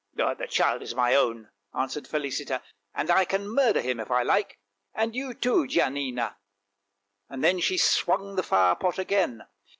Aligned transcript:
"The 0.15 0.47
child 0.49 0.81
is 0.81 0.95
my 0.95 1.13
own," 1.13 1.51
answered 1.75 2.07
Felicita," 2.07 2.63
and 2.95 3.11
I 3.11 3.23
can 3.23 3.47
murder 3.47 3.81
him 3.81 3.99
if 3.99 4.09
I 4.09 4.23
like, 4.23 4.57
and 4.95 5.15
you 5.15 5.35
too, 5.35 5.67
Gianina!" 5.67 6.37
Then 7.29 7.59
she 7.59 7.77
swung 7.77 8.35
the 8.35 8.41
fire 8.41 8.73
pot 8.73 8.97
again. 8.97 9.43